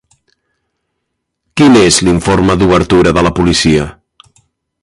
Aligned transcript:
Quin 1.61 1.77
és 1.83 2.01
l'informe 2.07 2.57
d'obertura 2.63 3.15
de 3.19 3.29
la 3.29 3.37
policia? 3.41 3.89